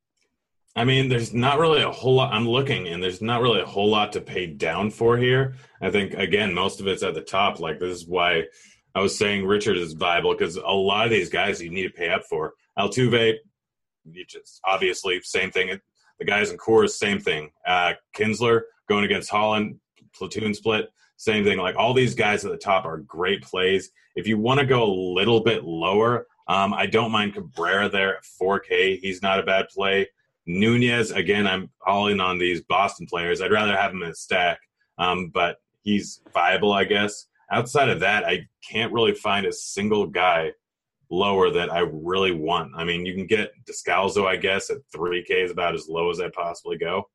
[0.75, 2.33] I mean, there's not really a whole lot.
[2.33, 5.55] I'm looking, and there's not really a whole lot to pay down for here.
[5.85, 7.59] I think again, most of it's at the top.
[7.59, 8.45] Like this is why
[8.95, 11.89] I was saying Richard is viable because a lot of these guys you need to
[11.89, 12.53] pay up for.
[12.77, 13.35] Altuve,
[14.27, 15.79] just obviously same thing.
[16.19, 17.51] The guys in Coors, same thing.
[17.67, 19.79] Uh, Kinsler going against Holland,
[20.15, 21.59] platoon split, same thing.
[21.59, 23.91] Like all these guys at the top are great plays.
[24.15, 28.17] If you want to go a little bit lower, um, I don't mind Cabrera there
[28.17, 28.99] at 4K.
[28.99, 30.07] He's not a bad play.
[30.47, 33.41] Nunez, again, I'm all in on these Boston players.
[33.41, 34.59] I'd rather have him in a stack,
[34.97, 37.27] um, but he's viable, I guess.
[37.51, 40.51] Outside of that, I can't really find a single guy
[41.09, 42.71] lower that I really want.
[42.75, 46.19] I mean, you can get Descalso, I guess, at 3K is about as low as
[46.19, 47.07] I possibly go.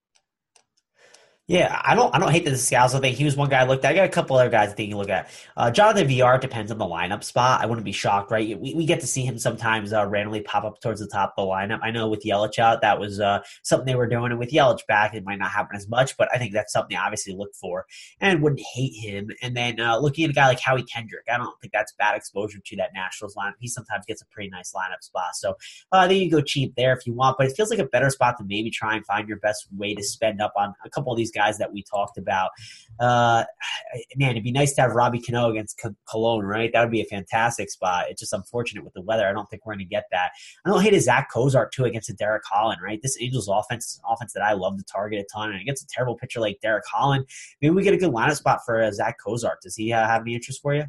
[1.50, 3.12] Yeah, I don't I don't hate Descalso thing.
[3.12, 3.90] He was one guy I looked at.
[3.90, 5.32] I got a couple other guys think you look at.
[5.56, 7.60] Uh, Jonathan Villar depends on the lineup spot.
[7.60, 8.56] I wouldn't be shocked, right?
[8.56, 11.44] We, we get to see him sometimes uh, randomly pop up towards the top of
[11.44, 11.80] the lineup.
[11.82, 14.30] I know with Yelich out, that was uh, something they were doing.
[14.30, 16.96] And with Yelich back, it might not happen as much, but I think that's something
[16.96, 17.84] I obviously look for
[18.20, 19.30] and wouldn't hate him.
[19.42, 22.14] And then uh, looking at a guy like Howie Kendrick, I don't think that's bad
[22.14, 23.54] exposure to that Nationals lineup.
[23.58, 25.34] He sometimes gets a pretty nice lineup spot.
[25.34, 25.50] So
[25.90, 27.86] uh, I think you go cheap there if you want, but it feels like a
[27.86, 30.90] better spot to maybe try and find your best way to spend up on a
[30.90, 32.50] couple of these guys that we talked about.
[32.98, 33.44] Uh,
[34.16, 36.70] man, it'd be nice to have Robbie Cano against Colon, right?
[36.72, 38.06] That would be a fantastic spot.
[38.08, 39.26] It's just unfortunate with the weather.
[39.26, 40.30] I don't think we're going to get that.
[40.64, 43.00] I don't hate a Zack Cozart too against a Derek Holland, right?
[43.02, 45.86] This Angels offense is offense that I love to target a ton, and against a
[45.88, 47.26] terrible pitcher like Derek Holland,
[47.60, 49.60] maybe we get a good lineup spot for uh, Zack Cozart.
[49.62, 50.84] Does he uh, have any interest for you?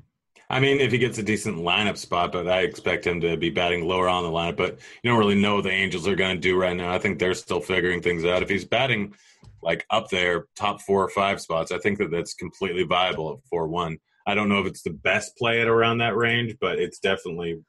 [0.52, 3.50] I mean, if he gets a decent lineup spot, but I expect him to be
[3.50, 4.58] batting lower on the lineup.
[4.58, 6.94] But you don't really know what the Angels are going to do right now.
[6.94, 8.44] I think they're still figuring things out.
[8.44, 9.14] If he's batting
[9.62, 13.50] like up there, top four or five spots, I think that that's completely viable at
[13.50, 13.98] four one.
[14.26, 17.62] I don't know if it's the best play at around that range, but it's definitely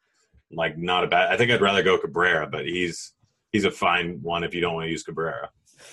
[0.51, 1.33] like not a bad.
[1.33, 3.13] I think I'd rather go Cabrera, but he's
[3.51, 5.51] he's a fine one if you don't want to use Cabrera.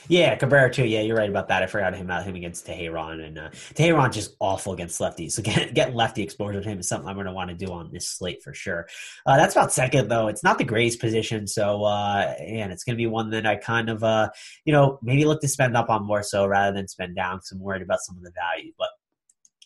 [0.07, 0.85] Yeah, Cabrera too.
[0.85, 1.63] Yeah, you're right about that.
[1.63, 5.31] I forgot him about him against Teheran, and uh, Teheran just awful against lefties.
[5.33, 7.71] So get, getting lefty exposure to him is something I'm going to want to do
[7.71, 8.87] on this slate for sure.
[9.25, 10.27] Uh, that's about second though.
[10.27, 13.55] It's not the greatest position, so uh, and it's going to be one that I
[13.55, 14.29] kind of uh,
[14.65, 17.51] you know maybe look to spend up on more so rather than spend down because
[17.51, 18.89] I'm worried about some of the value, but.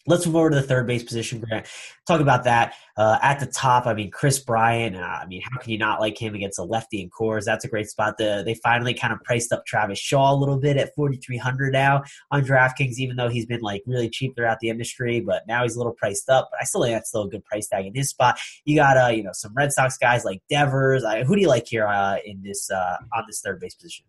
[0.05, 1.65] Let's move over to the third base position, Grant.
[2.05, 2.73] Talk about that.
[2.97, 4.97] Uh, at the top, I mean, Kris Bryant.
[4.97, 7.45] Uh, I mean, how can you not like him against a lefty in Coors?
[7.45, 8.17] That's a great spot.
[8.17, 12.03] The, they finally kind of priced up Travis Shaw a little bit at 4,300 now
[12.31, 15.21] on DraftKings, even though he's been like really cheap throughout the industry.
[15.21, 16.49] But now he's a little priced up.
[16.51, 18.37] But I still think that's still a good price tag in his spot.
[18.65, 21.05] You got, uh, you know, some Red Sox guys like Devers.
[21.25, 24.05] who do you like here uh, in this uh, on this third base position?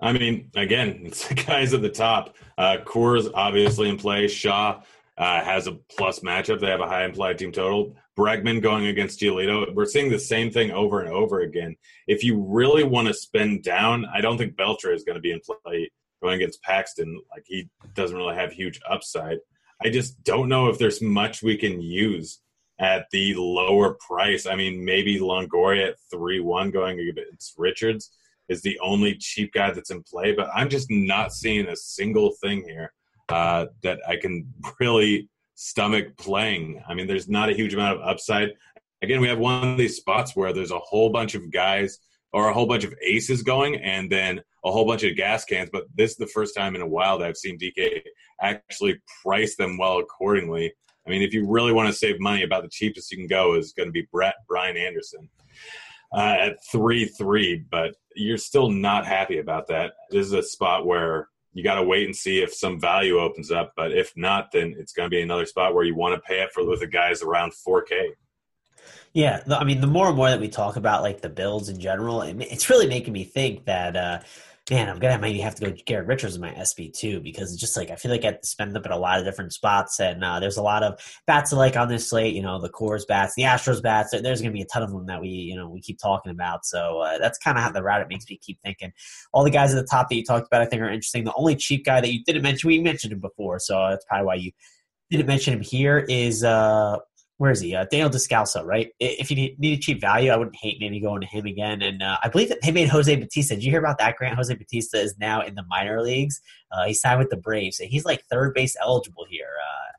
[0.00, 2.36] I mean, again, it's the guys at the top.
[2.58, 4.28] Uh, Coors obviously in play.
[4.28, 4.82] Shaw
[5.18, 6.60] uh, has a plus matchup.
[6.60, 7.96] They have a high implied team total.
[8.18, 9.74] Bregman going against Giolito.
[9.74, 11.76] We're seeing the same thing over and over again.
[12.06, 15.32] If you really want to spend down, I don't think Beltre is going to be
[15.32, 15.90] in play
[16.22, 17.20] going against Paxton.
[17.30, 19.38] Like he doesn't really have huge upside.
[19.84, 22.40] I just don't know if there's much we can use
[22.78, 24.46] at the lower price.
[24.46, 28.10] I mean, maybe Longoria at three one going against Richards
[28.48, 32.32] is the only cheap guy that's in play, but I'm just not seeing a single
[32.42, 32.92] thing here
[33.28, 36.82] uh, that I can really stomach playing.
[36.88, 38.50] I mean, there's not a huge amount of upside.
[39.02, 41.98] Again, we have one of these spots where there's a whole bunch of guys
[42.32, 45.70] or a whole bunch of aces going and then a whole bunch of gas cans.
[45.72, 48.02] But this is the first time in a while that I've seen DK
[48.42, 50.72] actually price them well accordingly.
[51.06, 53.54] I mean, if you really want to save money, about the cheapest you can go
[53.54, 55.28] is going to be Brett Brian Anderson
[56.12, 57.64] uh, at three three.
[57.70, 59.92] But you're still not happy about that.
[60.10, 63.50] This is a spot where you got to wait and see if some value opens
[63.50, 63.72] up.
[63.74, 66.42] But if not, then it's going to be another spot where you want to pay
[66.42, 68.10] it for with the guys around 4K.
[69.14, 71.80] Yeah, I mean, the more and more that we talk about like the builds in
[71.80, 74.20] general, it's really making me think that uh,
[74.70, 77.60] man, I'm gonna maybe have to go Garrett Richards in my SP too because it's
[77.60, 80.24] just like I feel like I spend up at a lot of different spots, and
[80.24, 82.34] uh, there's a lot of bats to like on this slate.
[82.34, 84.10] You know, the Coors bats, the Astros bats.
[84.10, 86.66] There's gonna be a ton of them that we you know we keep talking about.
[86.66, 88.92] So uh, that's kind of how the route it makes me keep thinking.
[89.32, 91.24] All the guys at the top that you talked about, I think, are interesting.
[91.24, 94.26] The only cheap guy that you didn't mention, we mentioned him before, so that's probably
[94.26, 94.50] why you
[95.10, 96.04] didn't mention him here.
[96.08, 96.98] Is uh,
[97.38, 97.74] where is he?
[97.74, 98.88] Uh, Daniel Descalso, right?
[98.98, 101.82] If you need, a cheap value, I wouldn't hate maybe going to him again.
[101.82, 103.54] And uh, I believe that they made Jose Bautista.
[103.54, 104.36] Did you hear about that, Grant?
[104.36, 106.40] Jose Bautista is now in the minor leagues.
[106.72, 107.76] Uh, he signed with the Braves.
[107.76, 109.50] So he's like third base eligible here.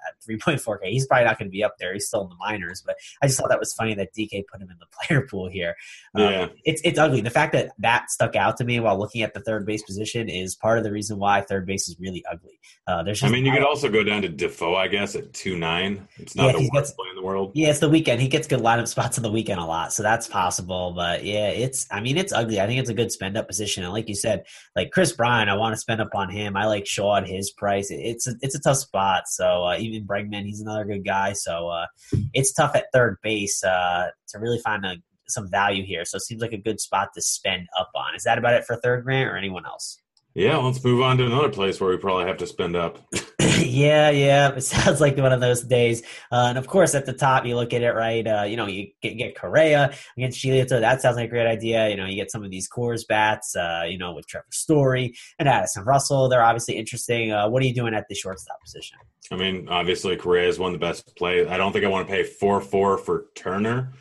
[0.08, 0.90] Uh, 3.4K.
[0.90, 1.94] He's probably not going to be up there.
[1.94, 4.62] He's still in the minors, but I just thought that was funny that DK put
[4.62, 5.76] him in the player pool here.
[6.16, 6.48] Um, yeah.
[6.66, 7.22] it's it's ugly.
[7.22, 10.30] The fact that that stuck out to me while looking at the third base position
[10.30, 12.60] is part of the reason why third base is really ugly.
[12.88, 15.58] Uh, there's I mean, you could also go down to Defoe, I guess, at two
[15.58, 16.08] nine.
[16.18, 17.52] It's not yeah, the worst play in the world.
[17.54, 18.22] Yeah, it's the weekend.
[18.22, 20.94] He gets good lineup spots on the weekend a lot, so that's possible.
[20.96, 22.60] But yeah, it's I mean, it's ugly.
[22.60, 23.84] I think it's a good spend up position.
[23.84, 26.56] And like you said, like Kris Bryant, I want to spend up on him.
[26.56, 27.88] I like Shaw at his price.
[27.90, 29.28] It's a, it's a tough spot.
[29.28, 31.34] So uh, even Bregman, he's another good guy.
[31.34, 31.88] So uh,
[32.34, 36.06] it's tough at third base uh, to really find a, some value here.
[36.06, 38.16] So it seems like a good spot to spend up on.
[38.16, 40.02] Is that about it for third grant or anyone else?
[40.38, 43.00] Yeah, let's move on to another place where we probably have to spend up.
[43.58, 44.52] yeah, yeah.
[44.52, 46.04] It sounds like one of those days.
[46.32, 48.28] Uh, and of course, at the top, you look at it right.
[48.28, 50.80] Uh, you know, you get, get Correa against Giolito.
[50.80, 51.90] That sounds like a great idea.
[51.90, 53.56] You know, you get some of these Coors bats.
[53.56, 56.30] Uh, you know, with Trevor Story and Addison Russell.
[56.30, 57.32] They're obviously interesting.
[57.32, 59.00] Uh, what are you doing at the shortstop position?
[59.32, 61.48] I mean, obviously, Correa is one of the best plays.
[61.48, 63.92] I don't think I want to pay four four for Turner.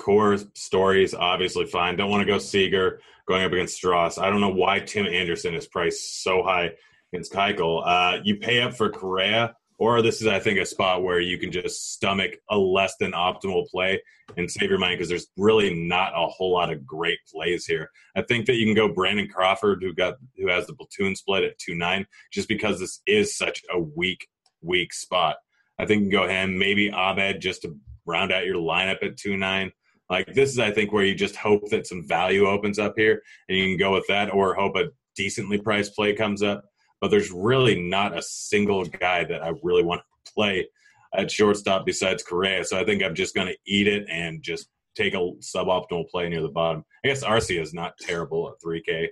[0.00, 1.96] Coors stories obviously fine.
[1.96, 4.20] Don't want to go Seager going up against Stras.
[4.20, 6.72] I don't know why Tim Anderson is priced so high
[7.12, 7.82] against Keuchel.
[7.84, 11.38] Uh, you pay up for Correa, or this is, I think, a spot where you
[11.38, 14.02] can just stomach a less than optimal play
[14.36, 17.90] and save your money because there's really not a whole lot of great plays here.
[18.16, 21.44] I think that you can go Brandon Crawford, who got who has the platoon split
[21.44, 24.26] at two nine, just because this is such a weak,
[24.62, 25.36] weak spot.
[25.78, 29.16] I think you can go him, maybe Abed just to round out your lineup at
[29.16, 29.72] two nine.
[30.10, 33.22] Like this is, I think, where you just hope that some value opens up here,
[33.48, 36.64] and you can go with that, or hope a decently priced play comes up.
[37.00, 40.68] But there's really not a single guy that I really want to play
[41.14, 42.64] at shortstop besides Correa.
[42.64, 46.28] So I think I'm just going to eat it and just take a suboptimal play
[46.28, 46.84] near the bottom.
[47.04, 49.08] I guess Arcia is not terrible at 3K.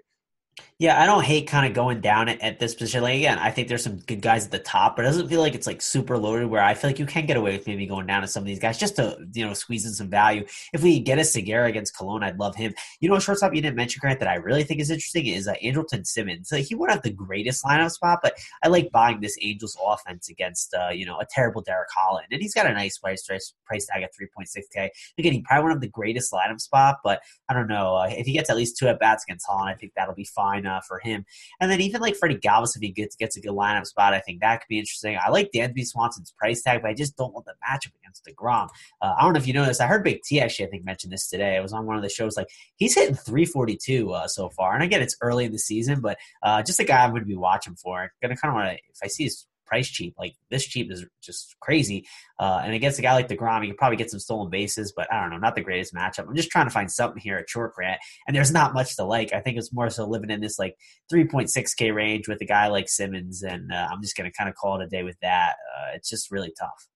[0.80, 3.02] Yeah, I don't hate kind of going down at, at this position.
[3.02, 5.40] Like again, I think there's some good guys at the top, but it doesn't feel
[5.40, 6.46] like it's like super loaded.
[6.46, 8.46] Where I feel like you can get away with maybe going down to some of
[8.46, 10.44] these guys just to you know squeeze in some value.
[10.72, 12.74] If we get a Segura against Colon, I'd love him.
[13.00, 15.48] You know, a shortstop you didn't mention, Grant, that I really think is interesting is
[15.48, 16.50] uh, Andrelton Simmons.
[16.50, 20.74] he won't have the greatest lineup spot, but I like buying this Angels offense against
[20.74, 24.04] uh, you know a terrible Derek Holland, and he's got a nice price price tag
[24.04, 24.90] at 3.6k.
[25.18, 28.26] Again, he probably won't have the greatest lineup spot, but I don't know uh, if
[28.26, 30.80] he gets at least two at bats against Holland, I think that'll be fine uh,
[30.86, 31.24] for him.
[31.60, 34.20] And then even like Freddie Galvis, if he gets gets a good lineup spot, I
[34.20, 35.18] think that could be interesting.
[35.24, 38.68] I like Dansby Swanson's price tag, but I just don't want the matchup against DeGrom.
[39.00, 39.80] Uh, I don't know if you know this.
[39.80, 41.56] I heard Big T actually, I think, mentioned this today.
[41.56, 42.36] It was on one of the shows.
[42.36, 46.18] Like he's hitting 342 uh, so far, and again, it's early in the season, but
[46.42, 48.10] uh, just a guy I'm going to be watching for.
[48.22, 50.14] Going to kind of want to, if I see his price cheap.
[50.18, 52.06] Like this cheap is just crazy.
[52.38, 55.12] Uh, and against a guy like DeGrom, you can probably get some stolen bases, but
[55.12, 56.26] I don't know, not the greatest matchup.
[56.28, 59.04] I'm just trying to find something here at short grant, and there's not much to
[59.04, 59.32] like.
[59.32, 60.76] I think it's more so living in this like
[61.12, 64.56] 3.6K range with a guy like Simmons, and uh, I'm just going to kind of
[64.56, 65.56] call it a day with that.
[65.76, 66.88] Uh, it's just really tough.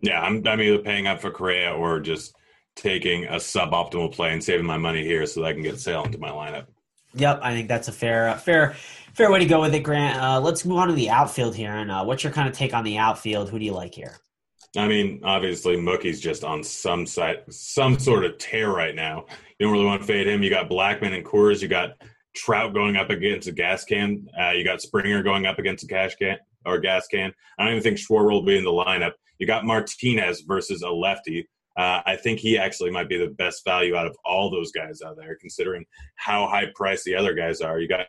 [0.00, 2.34] Yeah, I'm, I'm either paying up for Correa or just
[2.76, 6.04] taking a suboptimal play and saving my money here so that I can get Sale
[6.04, 6.66] into my lineup.
[7.14, 8.76] Yep, I think that's a fair, fair
[9.18, 10.16] fair way to go with it, Grant.
[10.16, 11.72] Uh, let's move on to the outfield here.
[11.72, 13.50] And uh, what's your kind of take on the outfield?
[13.50, 14.16] Who do you like here?
[14.76, 19.24] I mean, obviously, Mookie's just on some site, some sort of tear right now.
[19.58, 20.44] You don't really want to fade him.
[20.44, 21.60] You got Blackmon and Coors.
[21.60, 22.00] You got
[22.36, 24.28] Trout going up against a gas can.
[24.40, 27.32] Uh, you got Springer going up against a cash can or gas can.
[27.58, 29.14] I don't even think Schwarber will be in the lineup.
[29.38, 31.48] You got Martinez versus a lefty.
[31.78, 35.00] Uh, I think he actually might be the best value out of all those guys
[35.00, 35.86] out there, considering
[36.16, 37.78] how high priced the other guys are.
[37.78, 38.06] You got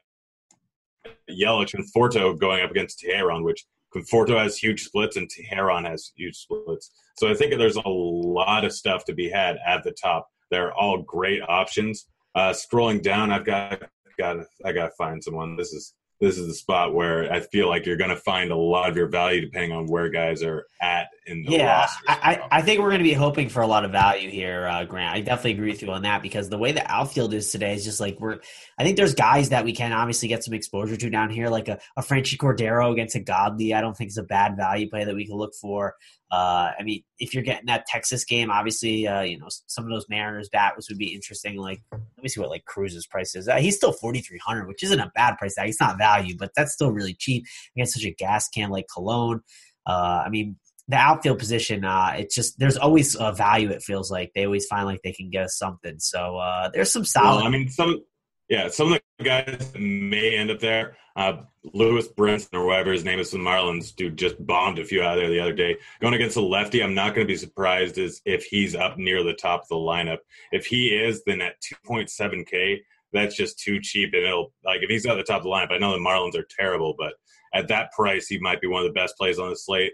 [1.30, 6.12] Yelich and Conforto going up against Teheran, which Conforto has huge splits and Teheran has
[6.16, 6.92] huge splits.
[7.18, 10.28] So I think there's a lot of stuff to be had at the top.
[10.50, 12.08] They're all great options.
[12.34, 13.84] Uh, scrolling down, I've got
[14.18, 15.56] got I got to find someone.
[15.56, 18.56] This is this is the spot where I feel like you're going to find a
[18.56, 22.04] lot of your value depending on where guys are at in the yeah, roster.
[22.08, 24.84] I, I think we're going to be hoping for a lot of value here, uh,
[24.86, 25.16] Grant.
[25.16, 27.84] I definitely agree with you on that because the way the outfield is today is
[27.84, 28.40] just like we're.
[28.78, 31.68] I think there's guys that we can obviously get some exposure to down here, like
[31.68, 33.74] a, a Franchy Cordero against a Godley.
[33.74, 35.96] I don't think is a bad value play that we can look for.
[36.32, 39.90] Uh, I mean, if you're getting that Texas game, obviously, uh, you know, some of
[39.90, 41.58] those Mariners batters would be interesting.
[41.58, 43.48] Like, let me see what like Cruz's price is.
[43.48, 45.66] Uh, he's still 4,300, which isn't a bad price tag.
[45.66, 49.42] He's not value, but that's still really cheap against such a gas can like Colon.
[49.88, 50.58] Uh, I mean,
[50.90, 53.70] the outfield position, uh, it's just there's always a value.
[53.70, 56.00] It feels like they always find like they can get us something.
[56.00, 57.38] So uh, there's some solid.
[57.38, 58.04] Well, I mean, some
[58.50, 60.98] yeah, some of the guys may end up there.
[61.16, 65.04] Uh, Lewis Brinson or whatever his name is from Marlins, dude, just bombed a few
[65.04, 65.78] out there the other day.
[66.02, 69.24] Going against a lefty, I'm not going to be surprised as if he's up near
[69.24, 70.20] the top of the lineup.
[70.52, 72.80] If he is, then at 2.7K,
[73.14, 74.14] that's just too cheap.
[74.14, 76.36] And it'll like if he's at the top of the lineup, I know the Marlins
[76.36, 77.14] are terrible, but
[77.54, 79.94] at that price, he might be one of the best plays on the slate.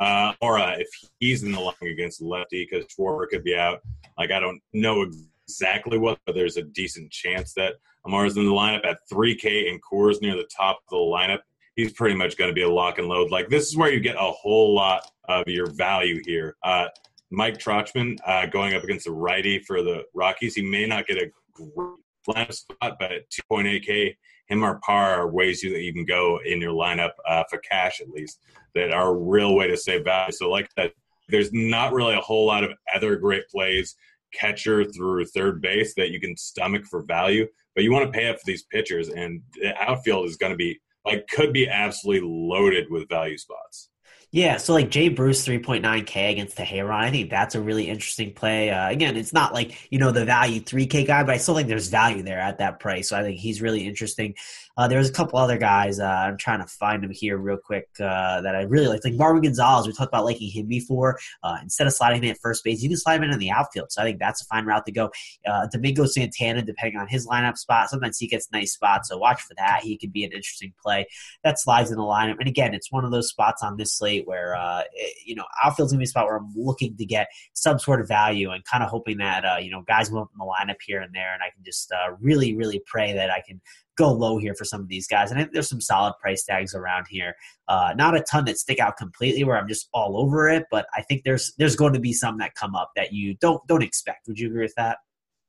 [0.00, 0.88] Uh, or if
[1.20, 3.80] he's in the line against lefty, because Schwarber could be out.
[4.18, 5.06] Like I don't know
[5.46, 9.80] exactly what, but there's a decent chance that Almora's in the lineup at 3K and
[9.82, 11.40] Coors near the top of the lineup.
[11.74, 13.30] He's pretty much going to be a lock and load.
[13.30, 16.56] Like this is where you get a whole lot of your value here.
[16.62, 16.86] Uh,
[17.30, 20.54] Mike Tauchman uh, going up against the righty for the Rockies.
[20.54, 21.96] He may not get a great
[22.28, 24.16] lineup spot, but at 2.8K,
[24.48, 27.58] him or par are ways you that you can go in your lineup uh, for
[27.58, 28.40] cash at least
[28.76, 30.32] that are a real way to save value.
[30.32, 30.92] So like that,
[31.28, 33.96] there's not really a whole lot of other great plays
[34.32, 38.28] catcher through third base that you can stomach for value, but you want to pay
[38.28, 42.28] up for these pitchers, and the outfield is going to be like could be absolutely
[42.28, 43.90] loaded with value spots.
[44.32, 46.90] Yeah, so like Jay Bruce, 3.9K against the Teheran.
[46.90, 48.70] I think that's a really interesting play.
[48.70, 51.68] Uh, again, it's not like, you know, the value 3K guy, but I still think
[51.68, 53.08] there's value there at that price.
[53.08, 54.34] So I think he's really interesting.
[54.76, 55.98] Uh, there's a couple other guys.
[55.98, 59.04] Uh, I'm trying to find them here real quick uh, that I really like.
[59.04, 61.18] Like Marwin Gonzalez, we talked about liking him before.
[61.42, 63.50] Uh, instead of sliding him at first base, you can slide him in, in the
[63.50, 63.90] outfield.
[63.90, 65.10] So I think that's a fine route to go.
[65.46, 69.08] Uh, Domingo Santana, depending on his lineup spot, sometimes he gets nice spots.
[69.08, 69.80] So watch for that.
[69.82, 71.06] He could be an interesting play
[71.42, 72.36] that slides in the lineup.
[72.38, 75.44] And again, it's one of those spots on this slate where uh, it, you know
[75.64, 78.62] outfield's gonna be a spot where I'm looking to get some sort of value and
[78.64, 81.32] kind of hoping that you know guys move up in the lineup here and there,
[81.32, 83.60] and I can just really, really pray that I can
[83.96, 85.30] go low here for some of these guys.
[85.30, 87.34] And I think there's some solid price tags around here.
[87.68, 90.86] Uh, not a ton that stick out completely where I'm just all over it, but
[90.94, 93.82] I think there's there's going to be some that come up that you don't don't
[93.82, 94.28] expect.
[94.28, 94.98] Would you agree with that?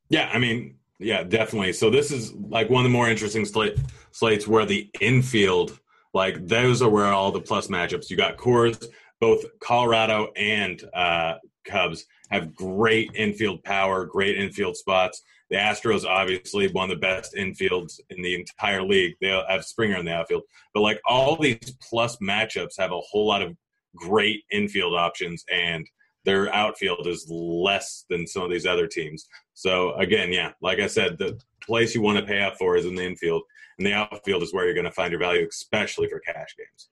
[0.09, 1.73] Yeah, I mean, yeah, definitely.
[1.73, 3.77] So this is like one of the more interesting slate,
[4.11, 5.79] slates where the infield,
[6.13, 8.09] like those are where all the plus matchups.
[8.09, 8.85] You got Coors,
[9.19, 15.21] both Colorado and uh, Cubs have great infield power, great infield spots.
[15.49, 19.15] The Astros, obviously, one of the best infields in the entire league.
[19.21, 20.43] They have Springer in the outfield.
[20.73, 23.55] But like all these plus matchups have a whole lot of
[23.95, 25.87] great infield options, and
[26.25, 29.25] their outfield is less than some of these other teams.
[29.53, 32.85] So again, yeah, like I said, the place you want to pay up for is
[32.85, 33.43] in the infield,
[33.77, 36.89] and the outfield is where you're going to find your value, especially for cash games.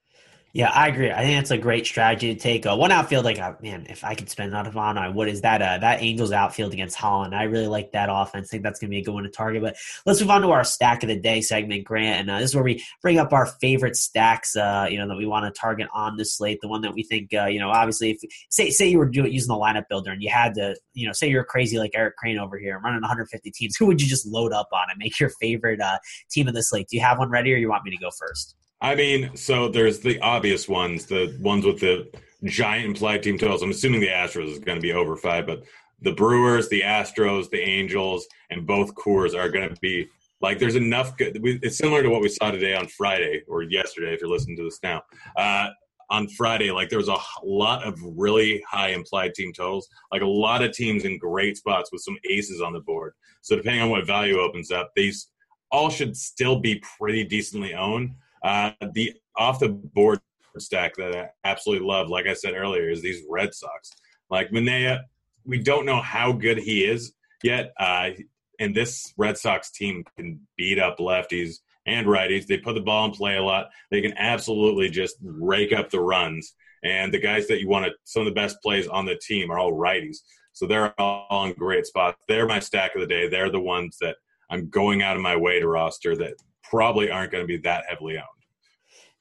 [0.56, 1.12] Yeah, I agree.
[1.12, 2.66] I think that's a great strategy to take.
[2.66, 5.28] Uh, one outfield, like uh, man, if I could spend enough on, I would.
[5.28, 7.36] Is that uh, that Angels outfield against Holland?
[7.36, 8.48] I really like that offense.
[8.48, 9.62] I think that's going to be a good one to target.
[9.62, 12.22] But let's move on to our stack of the day segment, Grant.
[12.22, 14.56] And uh, this is where we bring up our favorite stacks.
[14.56, 16.60] Uh, you know that we want to target on the slate.
[16.62, 19.34] The one that we think, uh, you know, obviously, if say say you were doing
[19.34, 22.16] using the lineup builder and you had to, you know, say you're crazy like Eric
[22.16, 23.76] Crane over here, running 150 teams.
[23.76, 25.82] Who would you just load up on and make your favorite
[26.32, 26.88] team of the slate?
[26.88, 28.56] Do you have one ready, or you want me to go first?
[28.82, 32.10] I mean, so there's the obvious ones, the ones with the
[32.44, 33.64] giant implied team totals.
[33.64, 35.64] I'm assuming the Astros is going to be over five, but
[36.02, 40.08] the Brewers, the Astros, the Angels, and both Coors are going to be
[40.42, 41.18] like there's enough.
[41.18, 44.58] Good, it's similar to what we saw today on Friday or yesterday if you're listening
[44.58, 45.02] to this now.
[45.38, 45.70] Uh,
[46.12, 50.28] on Friday, like there was a lot of really high implied team totals, like a
[50.28, 53.14] lot of teams in great spots with some aces on the board.
[53.42, 55.30] So depending on what value opens up, these
[55.72, 58.12] all should still be pretty decently owned.
[58.46, 60.20] Uh, the off the board
[60.60, 63.90] stack that I absolutely love, like I said earlier, is these Red Sox.
[64.30, 65.02] Like Manaea,
[65.46, 67.74] we don't know how good he is yet.
[67.80, 68.12] Uh,
[68.60, 71.56] and this Red Sox team can beat up lefties
[71.88, 72.46] and righties.
[72.46, 73.70] They put the ball in play a lot.
[73.90, 76.54] They can absolutely just rake up the runs.
[76.84, 79.52] And the guys that you want to, some of the best plays on the team
[79.52, 80.18] are all righties.
[80.54, 82.24] So they're all in great spots.
[82.28, 83.28] They're my stack of the day.
[83.28, 84.18] They're the ones that
[84.52, 86.36] I'm going out of my way to roster that
[86.70, 88.45] probably aren't going to be that heavily owned.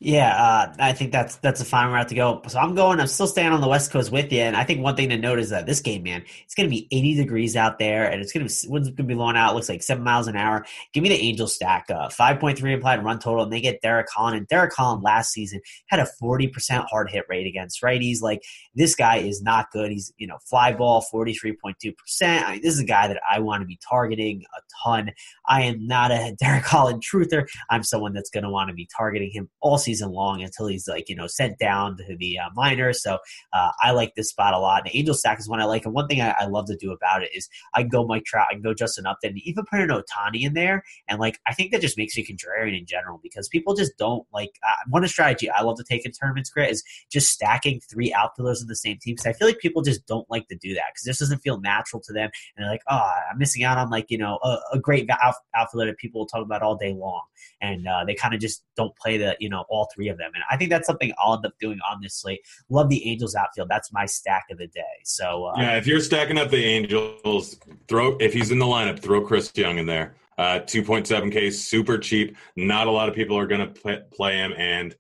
[0.05, 2.43] Yeah, uh, I think that's that's a fine route to go.
[2.49, 3.01] So I'm going.
[3.01, 5.17] I'm still staying on the West Coast with you, and I think one thing to
[5.17, 8.21] note is that this game, man, it's going to be 80 degrees out there, and
[8.21, 9.53] it's going to be wind's going to be blowing out.
[9.53, 10.67] It looks like seven miles an hour.
[10.93, 14.37] Give me the Angels stack, uh, 5.3 implied run total, and they get Derek Holland.
[14.37, 18.21] And Derek Holland last season had a 40% hard hit rate against righties.
[18.21, 18.43] Like
[18.75, 19.91] this guy is not good.
[19.91, 22.47] He's you know fly ball 43.2 percent.
[22.47, 25.13] I mean, this is a guy that I want to be targeting a ton.
[25.49, 27.47] I am not a Derek Holland truther.
[27.71, 30.67] I'm someone that's going to want to be targeting him all season season long until
[30.67, 33.03] he's like you know sent down to the uh, minors.
[33.03, 33.19] So
[33.53, 34.85] uh, I like this spot a lot.
[34.85, 36.93] The Angel stack is one I like, and one thing I, I, love to do
[36.93, 39.81] about it is I can go Mike Trout, I can go Justin Upton, even put
[39.81, 43.21] an Ohtani in there, and like I think that just makes me contrarian in general
[43.23, 46.51] because people just don't like uh, one strategy I love to take in tournaments.
[46.51, 49.83] Grit is just stacking three outfielders in the same team because I feel like people
[49.83, 52.71] just don't like to do that because this doesn't feel natural to them, and they're
[52.73, 55.09] like, oh, I'm missing out on like you know a, a great
[55.55, 57.23] outfielder that people will talk about all day long,
[57.61, 60.31] and uh, they kind of just don't play the you know all three of them.
[60.35, 62.41] And I think that's something I'll end up doing on this slate.
[62.69, 63.69] Love the Angels outfield.
[63.69, 64.83] That's my stack of the day.
[65.05, 67.57] So uh, yeah, if you're stacking up the Angels,
[67.89, 70.15] throw if he's in the lineup, throw Chris Young in there.
[70.37, 72.37] Uh, 2.7k, super cheap.
[72.57, 74.95] Not a lot of people are going to play him, and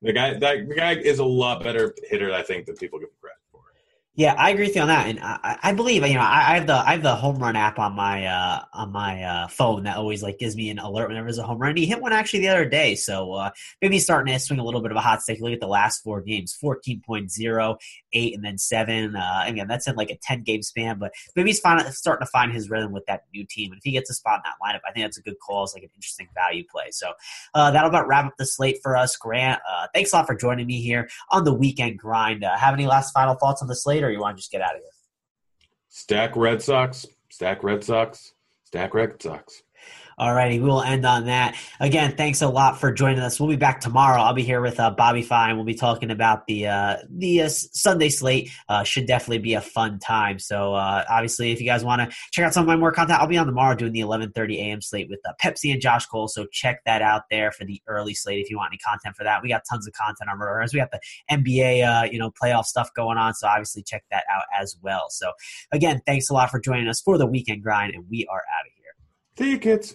[0.00, 3.08] the guy that the guy is a lot better hitter, I think, than people give
[3.08, 3.35] him credit.
[4.18, 6.54] Yeah, I agree with you on that, and I, I believe you know I, I,
[6.54, 9.82] have the I have the home run app on my uh, on my uh, phone
[9.82, 11.70] that always like gives me an alert whenever there's a home run.
[11.72, 13.50] And he hit one actually the other day, so uh,
[13.82, 15.38] maybe starting to swing a little bit of a hot stick.
[15.42, 17.76] Look at the last four games: 14.0,
[18.16, 19.16] 8, and then seven.
[19.16, 22.30] Uh, again, that's in like a ten game span, but maybe he's find, starting to
[22.30, 23.72] find his rhythm with that new team.
[23.72, 25.64] And if he gets a spot in that lineup, I think that's a good call.
[25.64, 26.90] It's like an interesting value play.
[26.90, 27.12] So
[27.54, 29.60] uh, that'll about wrap up the slate for us, Grant.
[29.68, 32.44] Uh, thanks a lot for joining me here on the weekend grind.
[32.44, 34.02] Uh, have any last final thoughts on the slate?
[34.02, 34.90] or you want to just get out of here?
[35.88, 37.06] Stack Red Sox.
[37.30, 38.32] Stack Red Sox.
[38.64, 39.62] Stack Red Sox.
[40.18, 41.56] All righty, we will end on that.
[41.78, 43.38] Again, thanks a lot for joining us.
[43.38, 44.22] We'll be back tomorrow.
[44.22, 45.56] I'll be here with uh, Bobby Fine.
[45.56, 48.50] We'll be talking about the uh, the uh, Sunday slate.
[48.66, 50.38] Uh, should definitely be a fun time.
[50.38, 53.20] So uh, obviously, if you guys want to check out some of my more content,
[53.20, 54.80] I'll be on tomorrow doing the 11:30 a.m.
[54.80, 56.28] slate with uh, Pepsi and Josh Cole.
[56.28, 59.24] So check that out there for the early slate if you want any content for
[59.24, 59.42] that.
[59.42, 60.72] We got tons of content on Murderers.
[60.72, 61.00] We got the
[61.30, 63.34] NBA you know playoff stuff going on.
[63.34, 65.10] So obviously, check that out as well.
[65.10, 65.32] So
[65.72, 68.64] again, thanks a lot for joining us for the weekend grind, and we are out
[68.64, 69.44] of here.
[69.44, 69.94] See you, kids.